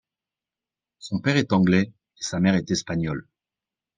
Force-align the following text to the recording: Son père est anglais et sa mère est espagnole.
Son 0.97 1.19
père 1.19 1.37
est 1.37 1.53
anglais 1.53 1.83
et 2.17 2.23
sa 2.23 2.39
mère 2.39 2.55
est 2.55 2.71
espagnole. 2.71 3.27